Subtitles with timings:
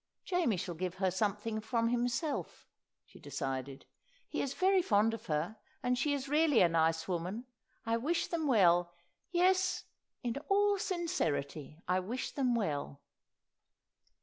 [0.25, 2.67] "Jamie shall give her something from himself,"
[3.05, 3.85] she decided.
[4.27, 7.45] "He is very fond of her, and she is really a nice woman.
[7.85, 8.93] I wish them well
[9.29, 9.83] yes,
[10.23, 12.99] in all sincerity I wish them well."